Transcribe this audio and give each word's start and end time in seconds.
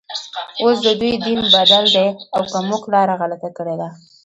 اوس 0.63 0.77
ددوی 0.85 1.11
دین 1.25 1.39
بدل 1.53 1.85
دی 1.95 2.07
او 2.35 2.41
که 2.49 2.57
موږ 2.67 2.83
لاره 2.93 3.13
غلطه 3.21 3.49
کړې 3.57 3.75
ده. 3.81 3.89